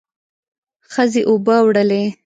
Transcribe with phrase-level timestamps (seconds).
[0.91, 2.03] ښځې اوبه وړلې.